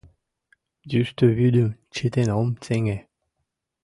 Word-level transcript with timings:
—Йӱштӧ 0.91 1.25
вӱдым 1.37 1.69
чытен 1.93 2.29
ом 2.39 2.49
сеҥе. 2.65 2.97